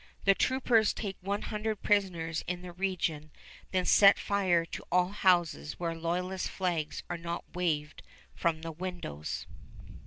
The 0.25 0.33
troopers 0.33 0.93
take 0.93 1.15
one 1.21 1.43
hundred 1.43 1.83
prisoners 1.83 2.43
in 2.47 2.63
the 2.63 2.73
region, 2.73 3.29
then 3.69 3.85
set 3.85 4.17
fire 4.17 4.65
to 4.65 4.83
all 4.91 5.09
houses 5.09 5.79
where 5.79 5.93
loyalist 5.93 6.49
flags 6.49 7.03
are 7.07 7.19
not 7.19 7.45
waved 7.53 8.01
from 8.33 8.63
the 8.63 8.71
windows. 8.71 9.45